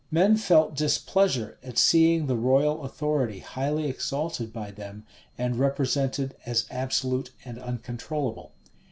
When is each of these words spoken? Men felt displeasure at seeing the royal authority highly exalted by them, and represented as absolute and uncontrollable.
Men 0.09 0.35
felt 0.35 0.73
displeasure 0.73 1.59
at 1.61 1.77
seeing 1.77 2.25
the 2.25 2.35
royal 2.35 2.83
authority 2.83 3.37
highly 3.41 3.85
exalted 3.85 4.51
by 4.51 4.71
them, 4.71 5.05
and 5.37 5.55
represented 5.57 6.35
as 6.43 6.65
absolute 6.71 7.29
and 7.45 7.59
uncontrollable. 7.59 8.51